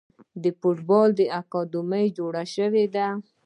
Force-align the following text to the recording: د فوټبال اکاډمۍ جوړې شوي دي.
د 0.43 0.45
فوټبال 0.59 1.09
اکاډمۍ 1.39 2.05
جوړې 2.17 2.45
شوي 2.55 2.85
دي. 2.95 3.07